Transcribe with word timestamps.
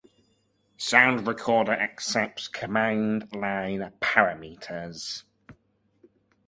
Sound 0.77 1.27
Recorder 1.27 1.73
accepts 1.73 2.47
command-line 2.47 3.93
parameters. 4.01 5.25